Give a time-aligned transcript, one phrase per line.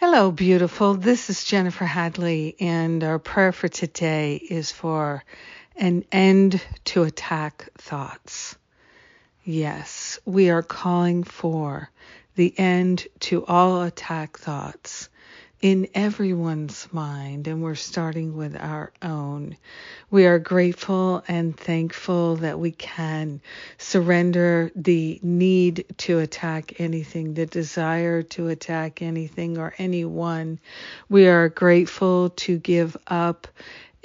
[0.00, 0.94] Hello, beautiful.
[0.94, 5.24] This is Jennifer Hadley, and our prayer for today is for
[5.74, 8.56] an end to attack thoughts.
[9.44, 11.90] Yes, we are calling for
[12.36, 15.08] the end to all attack thoughts
[15.60, 19.56] in everyone's mind, and we're starting with our own.
[20.10, 23.40] We are grateful and thankful that we can
[23.76, 30.60] surrender the need to attack anything, the desire to attack anything or anyone.
[31.08, 33.48] We are grateful to give up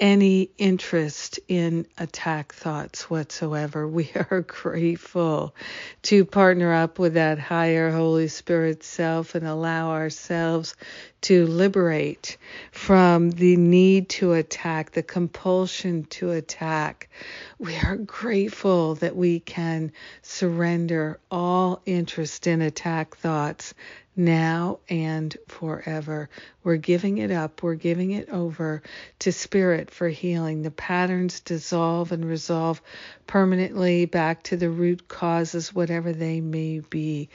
[0.00, 3.88] any interest in attack thoughts whatsoever.
[3.94, 5.54] We are grateful
[6.02, 10.74] to partner up with that higher Holy Spirit self and allow ourselves
[11.22, 12.36] to liberate
[12.72, 17.08] from the need to attack, the compulsion to attack.
[17.58, 19.92] We are grateful that we can
[20.22, 23.74] surrender all interest in attack thoughts
[24.16, 26.28] now and forever.
[26.62, 28.82] We're giving it up, we're giving it over
[29.20, 30.62] to Spirit for healing.
[30.62, 32.80] The patterns dissolve and resolve
[33.26, 37.28] permanently back to the root causes, whatever they may be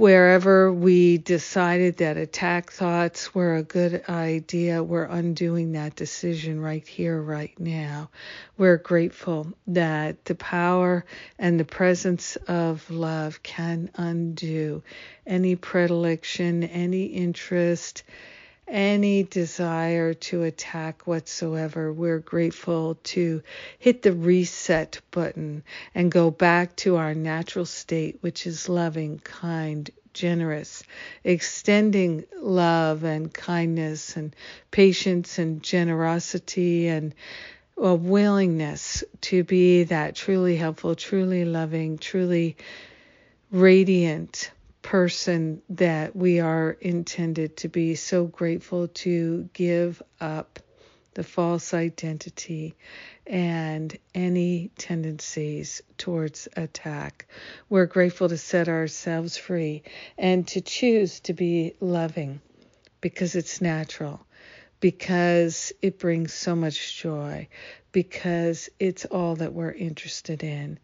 [0.00, 6.88] wherever we decided that attack thoughts were a good idea, we're undoing that decision right
[6.88, 8.08] here, right now.
[8.56, 11.04] We're grateful that the power
[11.38, 14.82] and the presence of love can undo
[15.26, 18.02] any predilection, any interest,
[18.70, 21.92] any desire to attack whatsoever.
[21.92, 23.42] We're grateful to
[23.78, 25.62] hit the reset button
[25.94, 30.82] and go back to our natural state, which is loving, kind, generous,
[31.24, 34.34] extending love and kindness and
[34.70, 37.14] patience and generosity and
[37.76, 42.56] a willingness to be that truly helpful, truly loving, truly
[43.50, 44.50] radiant
[44.82, 47.94] person that we are intended to be.
[47.94, 50.60] So grateful to give up
[51.14, 52.76] the false identity
[53.26, 57.26] and any tendencies towards attack.
[57.68, 59.82] We're grateful to set ourselves free
[60.16, 62.40] and to choose to be loving
[63.00, 64.24] because it's natural,
[64.78, 67.48] because it brings so much joy,
[67.92, 70.78] because it's all that we're interested in.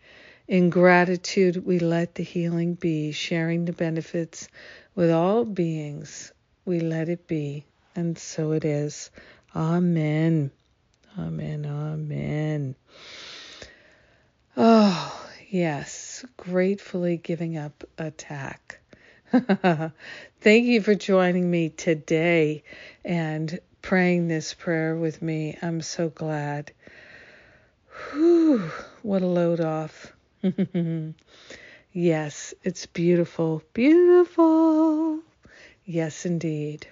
[0.49, 4.49] In gratitude, we let the healing be, sharing the benefits
[4.95, 6.33] with all beings.
[6.65, 7.65] We let it be,
[7.97, 9.11] and so it is.
[9.57, 10.53] Amen.
[11.19, 11.67] Amen.
[11.67, 12.77] Amen.
[14.57, 16.25] Oh, yes.
[16.37, 18.79] Gratefully giving up attack.
[19.33, 22.63] Thank you for joining me today
[23.05, 25.59] and praying this prayer with me.
[25.61, 26.71] I'm so glad.
[28.13, 28.71] Whew,
[29.03, 30.13] what a load off.
[31.93, 33.63] yes, it's beautiful.
[33.73, 35.21] Beautiful.
[35.85, 36.87] Yes, indeed.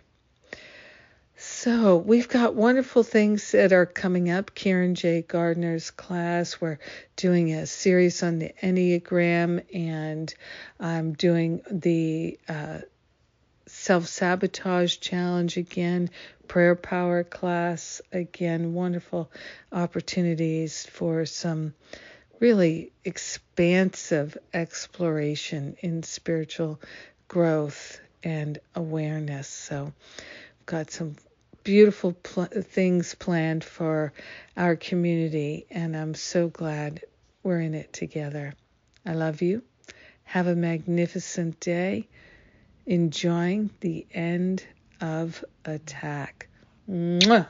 [1.36, 4.54] So, we've got wonderful things that are coming up.
[4.54, 5.22] Karen J.
[5.22, 6.60] Gardner's class.
[6.60, 6.78] We're
[7.16, 10.32] doing a series on the Enneagram, and
[10.80, 12.78] I'm doing the uh,
[13.66, 16.08] self sabotage challenge again,
[16.48, 18.72] prayer power class again.
[18.72, 19.30] Wonderful
[19.72, 21.74] opportunities for some
[22.44, 26.78] really expansive exploration in spiritual
[27.26, 29.48] growth and awareness.
[29.48, 29.94] So,
[30.60, 31.16] I've got some
[31.62, 34.12] beautiful pl- things planned for
[34.58, 37.00] our community, and I'm so glad
[37.42, 38.52] we're in it together.
[39.06, 39.62] I love you.
[40.24, 42.08] Have a magnificent day.
[42.84, 44.62] Enjoying the end
[45.00, 46.48] of attack.
[46.90, 47.46] Mwah!